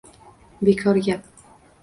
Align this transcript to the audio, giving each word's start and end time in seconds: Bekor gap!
Bekor 0.61 0.95
gap! 0.95 1.23